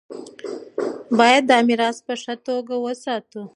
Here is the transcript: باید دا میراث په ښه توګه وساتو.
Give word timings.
باید 1.17 1.43
دا 1.51 1.57
میراث 1.67 1.97
په 2.05 2.13
ښه 2.21 2.33
توګه 2.47 2.75
وساتو. 2.79 3.41